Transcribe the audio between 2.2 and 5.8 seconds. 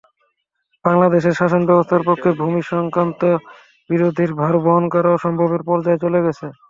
ভূমিসংক্রান্ত বিরোধের ভার বহন করা অসম্ভবের